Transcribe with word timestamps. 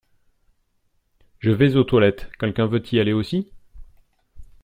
Je 1.37 1.51
vais 1.51 1.75
aux 1.75 1.83
toilettes, 1.83 2.31
quelqu'un 2.39 2.65
veut 2.65 2.81
y 2.91 2.99
aller 2.99 3.13
aussi? 3.13 3.51